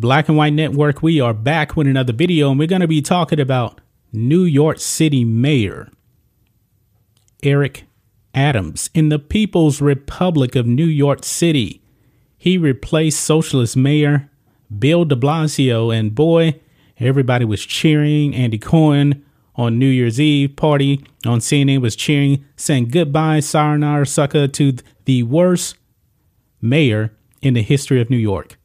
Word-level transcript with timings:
Black 0.00 0.30
and 0.30 0.38
White 0.38 0.54
Network, 0.54 1.02
we 1.02 1.20
are 1.20 1.34
back 1.34 1.76
with 1.76 1.86
another 1.86 2.14
video, 2.14 2.48
and 2.48 2.58
we're 2.58 2.66
going 2.66 2.80
to 2.80 2.88
be 2.88 3.02
talking 3.02 3.38
about 3.38 3.82
New 4.14 4.44
York 4.44 4.80
City 4.80 5.26
Mayor 5.26 5.90
Eric 7.42 7.84
Adams 8.32 8.88
in 8.94 9.10
the 9.10 9.18
People's 9.18 9.82
Republic 9.82 10.56
of 10.56 10.66
New 10.66 10.86
York 10.86 11.22
City. 11.22 11.82
He 12.38 12.56
replaced 12.56 13.20
Socialist 13.20 13.76
Mayor 13.76 14.30
Bill 14.78 15.04
de 15.04 15.16
Blasio, 15.16 15.94
and 15.94 16.14
boy, 16.14 16.58
everybody 16.98 17.44
was 17.44 17.66
cheering. 17.66 18.34
Andy 18.34 18.56
Cohen 18.56 19.22
on 19.54 19.78
New 19.78 19.86
Year's 19.86 20.18
Eve 20.18 20.56
party 20.56 21.04
on 21.26 21.40
CNN 21.40 21.82
was 21.82 21.94
cheering, 21.94 22.42
saying 22.56 22.88
goodbye, 22.88 23.40
sayonara, 23.40 24.06
sucker, 24.06 24.48
to 24.48 24.76
the 25.04 25.24
worst 25.24 25.76
mayor 26.62 27.12
in 27.42 27.52
the 27.52 27.62
history 27.62 28.00
of 28.00 28.08
New 28.08 28.16
York. 28.16 28.56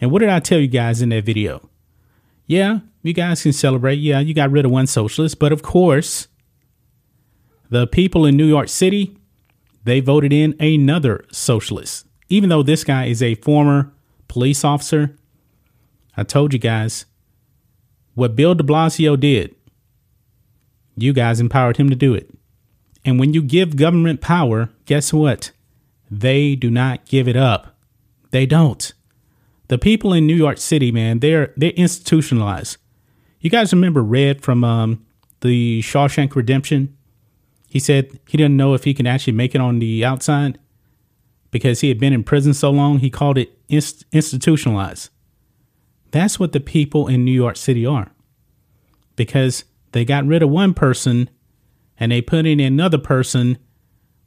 And 0.00 0.10
what 0.10 0.20
did 0.20 0.28
I 0.28 0.40
tell 0.40 0.58
you 0.58 0.66
guys 0.66 1.00
in 1.02 1.08
that 1.10 1.24
video? 1.24 1.68
Yeah, 2.46 2.80
you 3.02 3.12
guys 3.12 3.42
can 3.42 3.52
celebrate. 3.52 3.96
Yeah, 3.96 4.20
you 4.20 4.34
got 4.34 4.50
rid 4.50 4.64
of 4.64 4.70
one 4.70 4.86
socialist, 4.86 5.38
but 5.38 5.52
of 5.52 5.62
course, 5.62 6.28
the 7.70 7.86
people 7.86 8.26
in 8.26 8.36
New 8.36 8.46
York 8.46 8.68
City, 8.68 9.16
they 9.84 10.00
voted 10.00 10.32
in 10.32 10.54
another 10.60 11.24
socialist. 11.32 12.06
Even 12.28 12.48
though 12.48 12.62
this 12.62 12.84
guy 12.84 13.06
is 13.06 13.22
a 13.22 13.34
former 13.36 13.92
police 14.28 14.64
officer, 14.64 15.16
I 16.16 16.24
told 16.24 16.52
you 16.52 16.58
guys 16.58 17.06
what 18.14 18.36
Bill 18.36 18.54
de 18.54 18.64
Blasio 18.64 19.18
did. 19.18 19.54
You 20.96 21.12
guys 21.12 21.40
empowered 21.40 21.76
him 21.76 21.90
to 21.90 21.96
do 21.96 22.14
it. 22.14 22.30
And 23.04 23.20
when 23.20 23.34
you 23.34 23.42
give 23.42 23.76
government 23.76 24.20
power, 24.20 24.70
guess 24.86 25.12
what? 25.12 25.52
They 26.10 26.56
do 26.56 26.70
not 26.70 27.06
give 27.06 27.28
it 27.28 27.36
up. 27.36 27.76
They 28.30 28.46
don't 28.46 28.92
the 29.68 29.78
people 29.78 30.12
in 30.12 30.26
New 30.26 30.34
York 30.34 30.58
City, 30.58 30.92
man, 30.92 31.20
they're 31.20 31.52
they're 31.56 31.70
institutionalized. 31.70 32.76
You 33.40 33.50
guys 33.50 33.72
remember 33.72 34.02
Red 34.02 34.42
from 34.42 34.64
um, 34.64 35.04
the 35.40 35.80
Shawshank 35.82 36.34
Redemption? 36.34 36.96
He 37.68 37.78
said 37.78 38.18
he 38.28 38.36
didn't 38.36 38.56
know 38.56 38.74
if 38.74 38.84
he 38.84 38.94
can 38.94 39.06
actually 39.06 39.34
make 39.34 39.54
it 39.54 39.60
on 39.60 39.78
the 39.78 40.04
outside 40.04 40.58
because 41.50 41.80
he 41.80 41.88
had 41.88 41.98
been 41.98 42.12
in 42.12 42.24
prison 42.24 42.54
so 42.54 42.70
long. 42.70 42.98
He 42.98 43.10
called 43.10 43.38
it 43.38 43.58
inst- 43.68 44.04
institutionalized. 44.12 45.10
That's 46.10 46.38
what 46.38 46.52
the 46.52 46.60
people 46.60 47.08
in 47.08 47.24
New 47.24 47.32
York 47.32 47.56
City 47.56 47.84
are, 47.84 48.10
because 49.16 49.64
they 49.92 50.04
got 50.04 50.24
rid 50.24 50.42
of 50.42 50.50
one 50.50 50.72
person 50.74 51.28
and 51.98 52.12
they 52.12 52.22
put 52.22 52.46
in 52.46 52.60
another 52.60 52.98
person 52.98 53.58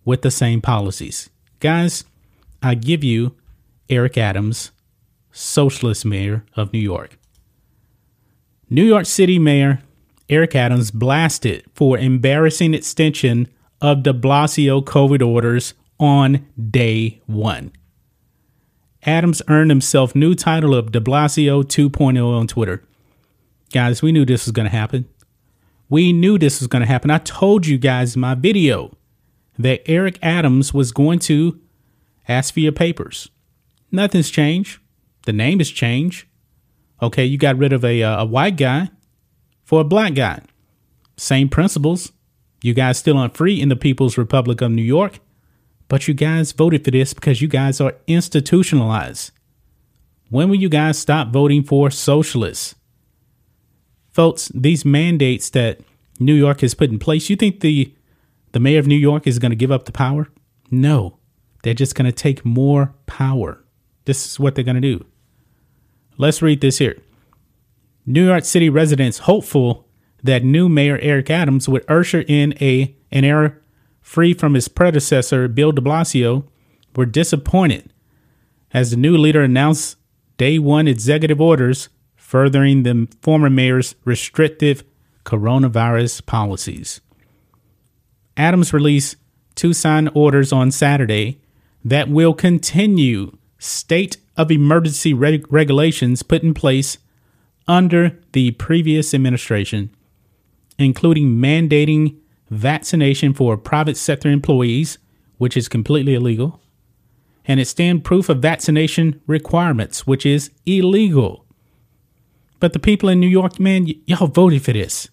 with 0.06 0.22
the 0.22 0.32
same 0.32 0.62
policies. 0.62 1.30
Guys, 1.60 2.04
I 2.62 2.76
give 2.76 3.04
you 3.04 3.36
Eric 3.90 4.18
Adams 4.18 4.72
socialist 5.32 6.06
mayor 6.06 6.46
of 6.56 6.74
New 6.74 6.80
York. 6.80 7.18
New 8.70 8.84
York 8.84 9.06
City 9.06 9.40
Mayor 9.40 9.82
Eric 10.30 10.56
Adams 10.56 10.92
blasted 10.92 11.66
for 11.74 11.98
embarrassing 11.98 12.74
extension 12.74 13.48
of 13.82 14.04
de 14.04 14.14
Blasio 14.14 14.84
COVID 14.84 15.26
orders 15.26 15.74
on 16.00 16.46
day 16.70 17.22
one. 17.26 17.72
Adams 19.04 19.42
earned 19.48 19.72
himself 19.72 20.14
new 20.14 20.36
title 20.36 20.76
of 20.76 20.92
de 20.92 21.00
Blasio 21.00 21.64
2.0 21.64 22.40
on 22.40 22.48
Twitter. 22.48 22.84
Guys, 23.72 24.02
we 24.02 24.12
knew 24.12 24.26
this 24.26 24.46
was 24.46 24.52
going 24.52 24.70
to 24.70 24.76
happen. 24.76 25.08
We 25.90 26.14
knew 26.14 26.38
this 26.38 26.60
was 26.60 26.68
going 26.68 26.82
to 26.82 26.88
happen. 26.88 27.10
I 27.10 27.18
told 27.18 27.66
you 27.66 27.78
guys 27.78 28.16
in 28.16 28.22
my 28.22 28.36
video 28.36 28.96
that 29.58 29.82
Eric 29.90 30.20
Adams 30.22 30.74
was 30.74 30.92
going 30.92 31.20
to 31.20 31.60
ask 32.28 32.54
for 32.54 32.60
your 32.60 32.72
papers. 32.72 33.30
Nothing's 33.92 34.30
changed. 34.30 34.80
The 35.26 35.34
name 35.34 35.60
has 35.60 35.70
changed. 35.70 36.26
Okay, 37.02 37.26
you 37.26 37.38
got 37.38 37.58
rid 37.58 37.74
of 37.74 37.86
a, 37.86 38.04
uh, 38.04 38.24
a 38.24 38.26
white 38.26 38.58
guy 38.58 38.90
for 39.64 39.82
a 39.82 39.86
black 39.86 40.16
guy. 40.16 40.42
Same 41.18 41.50
principles. 41.50 42.12
You 42.62 42.74
guys 42.74 42.98
still 42.98 43.18
aren't 43.18 43.38
free 43.38 43.62
in 43.62 43.70
the 43.70 43.76
People's 43.76 44.18
Republic 44.18 44.62
of 44.62 44.72
New 44.72 44.82
York, 44.82 45.20
but 45.88 46.08
you 46.08 46.14
guys 46.14 46.52
voted 46.52 46.84
for 46.84 46.92
this 46.92 47.14
because 47.14 47.42
you 47.42 47.48
guys 47.48 47.80
are 47.80 47.96
institutionalized. 48.08 49.32
When 50.30 50.50
will 50.50 50.58
you 50.58 50.70
guys 50.70 51.00
stop 51.00 51.30
voting 51.32 51.64
for 51.64 51.90
socialists? 51.90 52.76
Folks, 54.12 54.50
these 54.54 54.84
mandates 54.84 55.50
that 55.52 55.80
New 56.20 56.34
York 56.34 56.62
has 56.62 56.74
put 56.74 56.90
in 56.90 57.00
place, 57.00 57.30
you 57.30 57.36
think 57.36 57.62
the 57.62 57.94
the 58.52 58.60
mayor 58.60 58.80
of 58.80 58.88
New 58.88 58.96
York 58.96 59.28
is 59.28 59.40
going 59.40 59.52
to 59.52 59.56
give 59.56 59.72
up 59.72 59.86
the 59.86 59.92
power? 59.92 60.28
No. 60.72 61.18
They're 61.64 61.74
just 61.74 61.96
going 61.96 62.06
to 62.06 62.12
take 62.12 62.44
more 62.44 62.96
power. 63.06 63.64
This 64.06 64.26
is 64.26 64.40
what 64.40 64.56
they're 64.56 64.64
going 64.64 64.82
to 64.82 64.82
do. 64.82 65.06
Let's 66.18 66.42
read 66.42 66.62
this 66.62 66.80
here. 66.80 66.98
New 68.06 68.26
York 68.26 68.46
City 68.46 68.70
residents 68.70 69.20
hopeful 69.20 69.88
that 70.24 70.44
new 70.44 70.68
Mayor 70.68 70.98
Eric 71.02 71.30
Adams 71.30 71.70
would 71.70 71.86
usher 71.90 72.22
in 72.28 72.54
a 72.62 72.96
an 73.12 73.24
era 73.24 73.56
free 74.02 74.34
from 74.34 74.54
his 74.54 74.68
predecessor 74.68 75.48
Bill 75.48 75.72
de 75.72 75.82
Blasio 75.82 76.46
were 76.96 77.06
disappointed 77.06 77.94
as 78.74 78.92
the 78.92 78.98
new 78.98 79.18
leader 79.18 79.42
announced 79.42 79.98
day 80.38 80.60
one 80.60 80.88
executive 80.88 81.40
orders 81.40 81.90
furthering 82.16 82.84
the 82.84 83.08
former 83.22 83.50
mayor's 83.50 83.96
restrictive 84.06 84.84
coronavirus 85.26 86.26
policies. 86.26 87.02
Adams 88.38 88.74
released 88.74 89.18
two 89.56 89.74
signed 89.74 90.10
orders 90.14 90.54
on 90.54 90.72
Saturday 90.72 91.40
that 91.84 92.10
will 92.10 92.34
continue 92.34 93.38
state 93.60 94.18
of 94.38 94.50
emergency 94.50 95.14
reg- 95.14 95.52
regulations 95.52 96.24
put 96.24 96.42
in 96.42 96.54
place 96.54 96.98
under 97.68 98.18
the 98.32 98.52
previous 98.52 99.14
administration, 99.14 99.92
including 100.80 101.36
mandating 101.36 102.16
vaccination 102.50 103.34
for 103.34 103.56
private 103.58 103.98
sector 103.98 104.30
employees, 104.30 104.98
which 105.38 105.56
is 105.56 105.68
completely 105.68 106.16
illegal, 106.16 106.62
and 107.46 107.60
extend 107.60 108.04
proof 108.04 108.30
of 108.30 108.40
vaccination 108.42 109.22
requirements, 109.28 110.08
which 110.08 110.26
is 110.26 110.50
illegal. 110.66 111.46
But 112.60 112.74
the 112.74 112.80
people 112.80 113.10
in 113.10 113.20
New 113.20 113.28
York, 113.28 113.60
man, 113.60 113.86
y- 113.86 113.96
y'all 114.06 114.28
voted 114.28 114.64
for 114.64 114.74
this. 114.74 115.10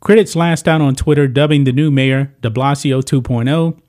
Critics 0.00 0.36
lashed 0.36 0.68
out 0.68 0.80
on 0.80 0.94
Twitter, 0.94 1.26
dubbing 1.26 1.64
the 1.64 1.72
new 1.72 1.90
mayor 1.90 2.34
de 2.42 2.50
Blasio 2.50 3.02
2.0, 3.02 3.80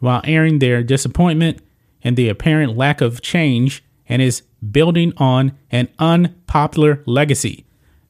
while 0.00 0.20
airing 0.24 0.58
their 0.58 0.82
disappointment 0.82 1.60
and 2.02 2.16
the 2.16 2.28
apparent 2.28 2.76
lack 2.76 3.00
of 3.00 3.22
change 3.22 3.84
and 4.08 4.22
is 4.22 4.42
building 4.70 5.12
on 5.16 5.56
an 5.70 5.88
unpopular 5.98 7.02
legacy. 7.06 7.64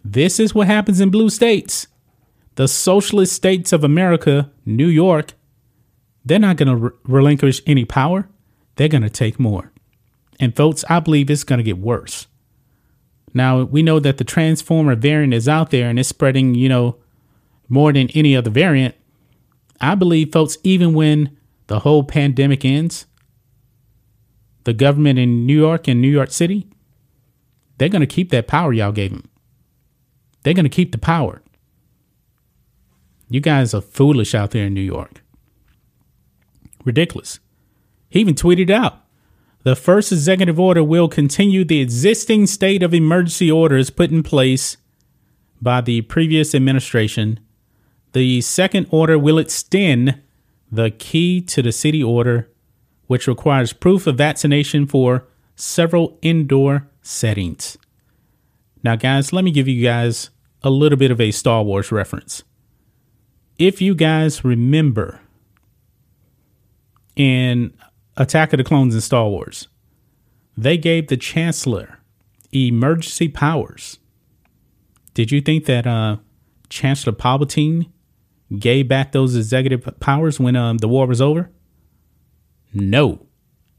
This 0.04 0.38
is 0.38 0.54
what 0.54 0.66
happens 0.66 1.00
in 1.00 1.10
blue 1.10 1.30
states. 1.30 1.88
The 2.54 2.68
socialist 2.68 3.32
states 3.32 3.72
of 3.72 3.84
America, 3.84 4.50
New 4.64 4.88
York, 4.88 5.34
they're 6.24 6.38
not 6.38 6.56
going 6.56 6.68
to 6.68 6.76
re- 6.76 6.90
relinquish 7.04 7.60
any 7.66 7.84
power. 7.84 8.28
They're 8.76 8.88
going 8.88 9.02
to 9.02 9.10
take 9.10 9.38
more. 9.38 9.72
And 10.38 10.54
folks, 10.54 10.84
I 10.88 11.00
believe 11.00 11.30
it's 11.30 11.44
going 11.44 11.58
to 11.58 11.62
get 11.62 11.78
worse. 11.78 12.26
Now, 13.32 13.62
we 13.62 13.82
know 13.82 14.00
that 14.00 14.18
the 14.18 14.24
transformer 14.24 14.94
variant 14.94 15.34
is 15.34 15.48
out 15.48 15.70
there 15.70 15.88
and 15.88 15.98
it's 15.98 16.08
spreading, 16.08 16.54
you 16.54 16.68
know, 16.68 16.96
more 17.68 17.92
than 17.92 18.08
any 18.10 18.36
other 18.36 18.50
variant. 18.50 18.94
I 19.80 19.94
believe, 19.94 20.32
folks, 20.32 20.56
even 20.62 20.94
when 20.94 21.36
the 21.66 21.80
whole 21.80 22.04
pandemic 22.04 22.64
ends, 22.64 23.06
the 24.66 24.74
government 24.74 25.16
in 25.16 25.46
New 25.46 25.56
York 25.56 25.86
and 25.86 26.02
New 26.02 26.10
York 26.10 26.32
City, 26.32 26.68
they're 27.78 27.88
going 27.88 28.00
to 28.00 28.06
keep 28.06 28.30
that 28.30 28.48
power 28.48 28.72
y'all 28.72 28.90
gave 28.90 29.12
them. 29.12 29.30
They're 30.42 30.54
going 30.54 30.64
to 30.64 30.68
keep 30.68 30.90
the 30.90 30.98
power. 30.98 31.40
You 33.30 33.40
guys 33.40 33.72
are 33.74 33.80
foolish 33.80 34.34
out 34.34 34.50
there 34.50 34.66
in 34.66 34.74
New 34.74 34.80
York. 34.80 35.22
Ridiculous. 36.84 37.38
He 38.08 38.18
even 38.18 38.34
tweeted 38.34 38.68
out 38.68 39.04
the 39.62 39.76
first 39.76 40.10
executive 40.10 40.58
order 40.58 40.82
will 40.82 41.08
continue 41.08 41.64
the 41.64 41.80
existing 41.80 42.48
state 42.48 42.82
of 42.82 42.92
emergency 42.92 43.48
orders 43.48 43.90
put 43.90 44.10
in 44.10 44.24
place 44.24 44.78
by 45.62 45.80
the 45.80 46.00
previous 46.02 46.56
administration. 46.56 47.38
The 48.14 48.40
second 48.40 48.88
order 48.90 49.16
will 49.16 49.38
extend 49.38 50.20
the 50.72 50.90
key 50.90 51.40
to 51.42 51.62
the 51.62 51.72
city 51.72 52.02
order, 52.02 52.50
which 53.06 53.26
requires 53.26 53.72
proof 53.72 54.06
of 54.06 54.16
vaccination 54.16 54.86
for 54.86 55.26
several 55.54 56.18
indoor 56.22 56.88
settings. 57.02 57.76
Now, 58.82 58.96
guys, 58.96 59.32
let 59.32 59.44
me 59.44 59.50
give 59.50 59.68
you 59.68 59.82
guys 59.82 60.30
a 60.62 60.70
little 60.70 60.98
bit 60.98 61.10
of 61.10 61.20
a 61.20 61.30
Star 61.30 61.62
Wars 61.62 61.90
reference. 61.90 62.42
If 63.58 63.80
you 63.80 63.94
guys 63.94 64.44
remember 64.44 65.20
in 67.14 67.72
Attack 68.16 68.52
of 68.52 68.58
the 68.58 68.64
Clones 68.64 68.94
in 68.94 69.00
Star 69.00 69.28
Wars, 69.28 69.68
they 70.56 70.76
gave 70.76 71.08
the 71.08 71.16
Chancellor 71.16 72.00
emergency 72.52 73.28
powers. 73.28 73.98
Did 75.14 75.32
you 75.32 75.40
think 75.40 75.64
that 75.64 75.86
uh, 75.86 76.18
Chancellor 76.68 77.12
Palpatine 77.12 77.90
gave 78.58 78.88
back 78.88 79.12
those 79.12 79.34
executive 79.34 79.88
powers 80.00 80.38
when 80.38 80.56
um, 80.56 80.78
the 80.78 80.88
war 80.88 81.06
was 81.06 81.20
over? 81.20 81.50
No. 82.76 83.26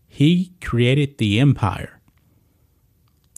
He 0.08 0.54
created 0.60 1.20
the 1.20 1.40
Empire. 1.40 2.02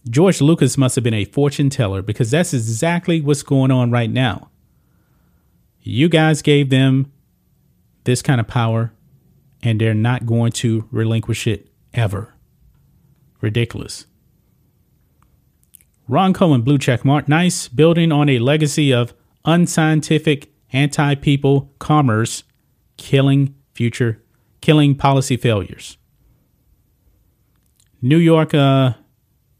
George 0.09 0.39
Lucas 0.39 0.77
must 0.77 0.95
have 0.95 1.03
been 1.03 1.13
a 1.13 1.25
fortune 1.25 1.69
teller 1.69 2.01
because 2.01 2.31
that's 2.31 2.53
exactly 2.53 3.19
what's 3.19 3.43
going 3.43 3.69
on 3.69 3.91
right 3.91 4.09
now. 4.09 4.49
You 5.81 6.07
guys 6.07 6.41
gave 6.41 6.69
them 6.69 7.11
this 8.05 8.21
kind 8.21 8.39
of 8.39 8.47
power, 8.47 8.93
and 9.61 9.81
they're 9.81 9.93
not 9.93 10.25
going 10.25 10.53
to 10.53 10.87
relinquish 10.91 11.45
it 11.45 11.67
ever. 11.93 12.33
Ridiculous. 13.41 14.05
Ron 16.07 16.33
Cohen 16.33 16.61
blue 16.61 16.77
check 16.77 17.03
mark. 17.03 17.27
Nice. 17.27 17.67
Building 17.67 18.13
on 18.13 18.29
a 18.29 18.39
legacy 18.39 18.93
of 18.93 19.13
unscientific, 19.43 20.53
anti 20.71 21.15
people 21.15 21.73
commerce, 21.79 22.43
killing 22.95 23.55
future, 23.73 24.23
killing 24.61 24.95
policy 24.95 25.37
failures. 25.37 25.97
New 28.01 28.17
York 28.17 28.53
uh, 28.53 28.93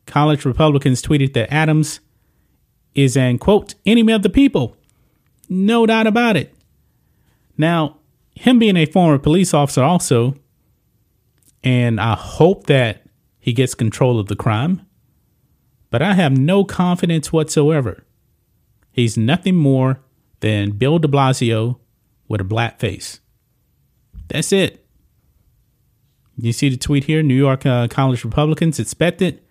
college 0.06 0.46
Republicans 0.46 1.02
tweeted 1.02 1.34
that 1.34 1.52
Adams 1.54 2.00
is 2.96 3.18
an 3.18 3.38
quote 3.38 3.76
enemy 3.86 4.14
of 4.14 4.24
the 4.24 4.30
people. 4.30 4.76
No 5.50 5.86
doubt 5.86 6.08
about 6.08 6.38
it. 6.38 6.54
Now, 7.58 7.98
him 8.36 8.60
being 8.60 8.78
a 8.78 8.86
former 8.86 9.18
police 9.18 9.54
officer, 9.54 9.84
also, 9.84 10.36
and 11.64 12.00
I 12.00 12.16
hope 12.16 12.68
that 12.68 13.04
he 13.40 13.52
gets 13.52 13.76
control 13.76 14.20
of 14.20 14.28
the 14.28 14.36
crime 14.36 14.86
but 15.90 16.02
I 16.02 16.14
have 16.14 16.38
no 16.38 16.64
confidence 16.64 17.34
whatsoever. 17.34 18.04
He's 18.92 19.18
nothing 19.18 19.56
more 19.56 20.00
than 20.40 20.72
Bill 20.72 21.00
de 21.00 21.08
Blasio 21.08 21.80
with 22.28 22.42
a 22.42 22.46
black 22.46 22.80
face. 22.80 23.20
That's 24.28 24.52
it. 24.52 24.86
You 26.42 26.54
see 26.54 26.70
the 26.70 26.78
tweet 26.78 27.06
here 27.06 27.22
New 27.22 27.36
York 27.36 27.66
uh, 27.66 27.88
College 27.88 28.24
Republicans 28.24 28.80
expected. 28.80 29.42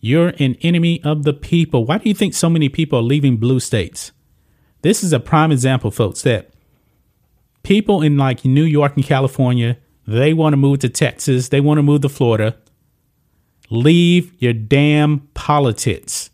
You're 0.00 0.28
an 0.38 0.56
enemy 0.62 1.02
of 1.04 1.24
the 1.24 1.32
people. 1.32 1.84
Why 1.84 1.98
do 1.98 2.08
you 2.08 2.14
think 2.14 2.34
so 2.34 2.48
many 2.48 2.68
people 2.68 2.98
are 2.98 3.02
leaving 3.02 3.36
blue 3.36 3.60
states? 3.60 4.12
This 4.82 5.02
is 5.02 5.12
a 5.12 5.20
prime 5.20 5.52
example, 5.52 5.90
folks, 5.90 6.22
that 6.22 6.50
people 7.62 8.02
in 8.02 8.16
like 8.16 8.44
New 8.44 8.64
York 8.64 8.96
and 8.96 9.04
California, 9.04 9.78
they 10.06 10.32
want 10.32 10.52
to 10.52 10.56
move 10.56 10.78
to 10.80 10.88
Texas, 10.88 11.48
they 11.48 11.60
want 11.60 11.78
to 11.78 11.82
move 11.82 12.02
to 12.02 12.08
Florida. 12.08 12.56
Leave 13.68 14.32
your 14.40 14.52
damn 14.52 15.20
politics 15.34 16.30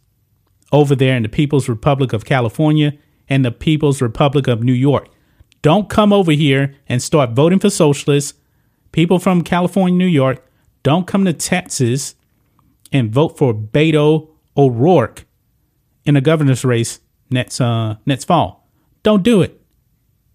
over 0.71 0.95
there 0.95 1.17
in 1.17 1.23
the 1.23 1.29
People's 1.29 1.69
Republic 1.69 2.13
of 2.13 2.25
California 2.25 2.93
and 3.29 3.45
the 3.45 3.51
People's 3.51 4.03
Republic 4.03 4.47
of 4.47 4.63
New 4.63 4.73
York. 4.73 5.09
Don't 5.63 5.89
come 5.89 6.13
over 6.13 6.33
here 6.33 6.75
and 6.89 7.03
start 7.03 7.31
voting 7.31 7.59
for 7.59 7.71
socialists. 7.71 8.39
People 8.93 9.19
from 9.19 9.43
California, 9.43 9.99
New 9.99 10.07
York, 10.07 10.47
don't 10.83 11.07
come 11.07 11.25
to 11.25 11.33
Texas 11.33 12.15
and 12.93 13.11
vote 13.11 13.39
for 13.39 13.55
Beto 13.55 14.29
O'Rourke 14.57 15.25
in 16.05 16.17
a 16.17 16.21
governor's 16.21 16.65
race 16.65 17.01
next 17.31 17.61
uh, 17.61 17.97
next 18.07 18.25
fall. 18.25 18.69
Don't 19.03 19.23
do 19.23 19.43
it. 19.43 19.61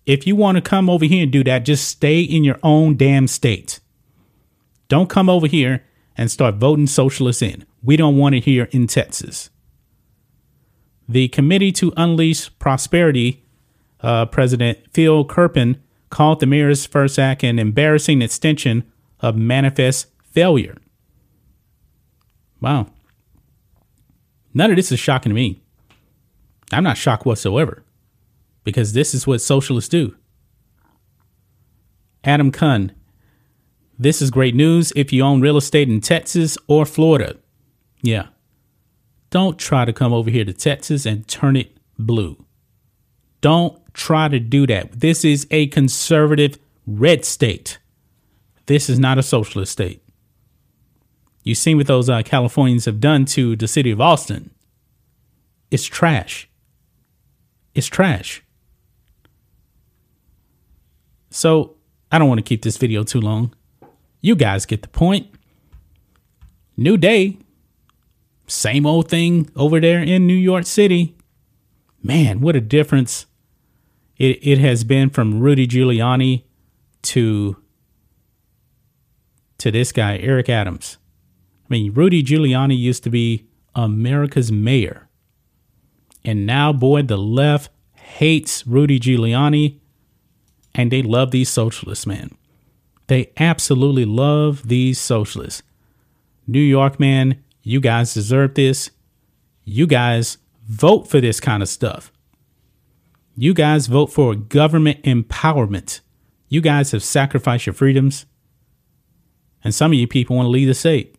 If 0.05 0.25
you 0.25 0.35
want 0.35 0.55
to 0.55 0.61
come 0.61 0.89
over 0.89 1.05
here 1.05 1.23
and 1.23 1.31
do 1.31 1.43
that, 1.43 1.65
just 1.65 1.87
stay 1.87 2.21
in 2.21 2.43
your 2.43 2.59
own 2.63 2.95
damn 2.95 3.27
state. 3.27 3.79
Don't 4.87 5.09
come 5.09 5.29
over 5.29 5.47
here 5.47 5.83
and 6.15 6.31
start 6.31 6.55
voting 6.55 6.87
socialists 6.87 7.41
in. 7.41 7.65
We 7.83 7.97
don't 7.97 8.17
want 8.17 8.35
it 8.35 8.45
here 8.45 8.69
in 8.71 8.87
Texas. 8.87 9.49
The 11.07 11.27
Committee 11.27 11.71
to 11.73 11.93
Unleash 11.95 12.49
Prosperity 12.57 13.43
uh, 14.01 14.25
President 14.25 14.79
Phil 14.93 15.25
Kerpen 15.25 15.77
called 16.09 16.39
the 16.39 16.45
mayor's 16.45 16.85
first 16.85 17.19
act 17.19 17.43
an 17.43 17.59
embarrassing 17.59 18.21
extension 18.21 18.83
of 19.19 19.35
manifest 19.35 20.07
failure. 20.23 20.77
Wow. 22.61 22.87
None 24.53 24.71
of 24.71 24.75
this 24.75 24.91
is 24.91 24.99
shocking 24.99 25.29
to 25.29 25.35
me. 25.35 25.61
I'm 26.71 26.83
not 26.83 26.97
shocked 26.97 27.25
whatsoever 27.25 27.83
because 28.63 28.93
this 28.93 29.13
is 29.13 29.25
what 29.27 29.41
socialists 29.41 29.89
do. 29.89 30.15
Adam 32.23 32.51
Kuhn, 32.51 32.91
this 33.97 34.21
is 34.21 34.29
great 34.29 34.53
news 34.53 34.91
if 34.95 35.13
you 35.13 35.23
own 35.23 35.41
real 35.41 35.57
estate 35.57 35.89
in 35.89 36.01
Texas 36.01 36.57
or 36.67 36.85
Florida. 36.85 37.37
Yeah. 38.01 38.27
Don't 39.29 39.57
try 39.57 39.85
to 39.85 39.93
come 39.93 40.13
over 40.13 40.29
here 40.29 40.45
to 40.45 40.53
Texas 40.53 41.05
and 41.05 41.27
turn 41.27 41.55
it 41.55 41.77
blue. 41.97 42.45
Don't 43.41 43.86
try 43.97 44.27
to 44.29 44.39
do 44.39 44.65
that. 44.67 44.99
This 44.99 45.25
is 45.25 45.47
a 45.51 45.67
conservative 45.67 46.57
red 46.85 47.25
state. 47.25 47.79
This 48.67 48.89
is 48.89 48.99
not 48.99 49.17
a 49.17 49.23
socialist 49.23 49.71
state. 49.73 50.01
You've 51.43 51.57
seen 51.57 51.77
what 51.77 51.87
those 51.87 52.09
uh, 52.09 52.21
Californians 52.23 52.85
have 52.85 52.99
done 52.99 53.25
to 53.25 53.55
the 53.55 53.67
city 53.67 53.91
of 53.91 53.99
Austin. 53.99 54.51
It's 55.71 55.85
trash. 55.85 56.47
It's 57.73 57.87
trash. 57.87 58.43
So 61.29 61.75
I 62.11 62.19
don't 62.19 62.27
want 62.27 62.39
to 62.39 62.43
keep 62.43 62.61
this 62.61 62.77
video 62.77 63.03
too 63.03 63.21
long. 63.21 63.53
You 64.21 64.35
guys 64.35 64.65
get 64.65 64.81
the 64.81 64.87
point. 64.89 65.27
New 66.75 66.97
day. 66.97 67.37
Same 68.45 68.85
old 68.85 69.09
thing 69.09 69.49
over 69.55 69.79
there 69.79 70.01
in 70.01 70.27
New 70.27 70.33
York 70.33 70.65
City. 70.65 71.15
Man, 72.03 72.41
what 72.41 72.55
a 72.55 72.61
difference 72.61 73.25
it, 74.17 74.39
it 74.41 74.57
has 74.59 74.83
been 74.83 75.09
from 75.09 75.39
Rudy 75.39 75.67
Giuliani 75.67 76.43
to 77.03 77.57
to 79.59 79.71
this 79.71 79.91
guy, 79.91 80.17
Eric 80.17 80.49
Adams. 80.49 80.97
I 81.65 81.73
mean, 81.73 81.93
Rudy 81.93 82.23
Giuliani 82.23 82.77
used 82.77 83.03
to 83.03 83.09
be 83.09 83.47
America's 83.75 84.51
mayor. 84.51 85.09
And 86.23 86.45
now, 86.45 86.71
boy, 86.71 87.01
the 87.01 87.17
left 87.17 87.71
hates 87.93 88.67
Rudy 88.67 88.99
Giuliani 88.99 89.79
and 90.75 90.91
they 90.91 91.01
love 91.01 91.31
these 91.31 91.49
socialists, 91.49 92.05
man. 92.05 92.37
They 93.07 93.31
absolutely 93.37 94.05
love 94.05 94.67
these 94.67 94.99
socialists. 94.99 95.63
New 96.45 96.59
York, 96.59 96.99
man, 96.99 97.43
you 97.63 97.79
guys 97.79 98.13
deserve 98.13 98.53
this. 98.53 98.91
You 99.65 99.87
guys 99.87 100.37
vote 100.67 101.09
for 101.09 101.19
this 101.19 101.39
kind 101.39 101.63
of 101.63 101.69
stuff. 101.69 102.11
You 103.39 103.53
guys 103.53 103.85
vote 103.85 104.07
for 104.07 104.33
government 104.33 105.03
empowerment. 105.03 105.99
You 106.49 106.59
guys 106.59 106.91
have 106.91 107.03
sacrificed 107.03 107.67
your 107.67 107.73
freedoms. 107.73 108.25
And 109.63 109.75
some 109.75 109.91
of 109.91 109.97
you 109.99 110.07
people 110.07 110.35
want 110.35 110.47
to 110.47 110.51
leave 110.51 110.67
the 110.67 110.73
state, 110.73 111.15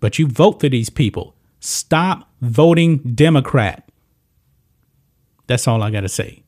but 0.00 0.18
you 0.18 0.26
vote 0.26 0.58
for 0.58 0.68
these 0.68 0.90
people. 0.90 1.36
Stop 1.60 2.28
voting 2.40 2.98
Democrat. 2.98 3.88
That's 5.46 5.68
all 5.68 5.80
I 5.82 5.92
got 5.92 6.00
to 6.00 6.08
say. 6.08 6.42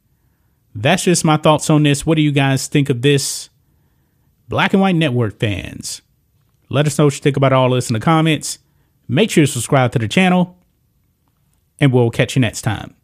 That's 0.75 1.05
just 1.05 1.25
my 1.25 1.37
thoughts 1.37 1.71
on 1.71 1.85
this. 1.85 2.05
What 2.05 2.17
do 2.17 2.23
you 2.23 2.33
guys 2.33 2.67
think 2.67 2.91
of 2.91 3.02
this? 3.02 3.49
Black 4.49 4.73
and 4.73 4.83
White 4.83 4.97
Network 4.97 5.38
fans. 5.38 6.02
Let 6.69 6.87
us 6.87 6.99
know 6.99 7.05
what 7.05 7.14
you 7.14 7.21
think 7.21 7.37
about 7.37 7.52
all 7.52 7.71
this 7.71 7.91
in 7.91 7.95
the 7.95 8.00
comments. 8.00 8.59
Make 9.07 9.31
sure 9.31 9.45
to 9.45 9.50
subscribe 9.50 9.93
to 9.93 9.99
the 10.00 10.09
channel, 10.09 10.59
and 11.79 11.93
we'll 11.93 12.11
catch 12.11 12.35
you 12.35 12.41
next 12.41 12.62
time. 12.62 12.97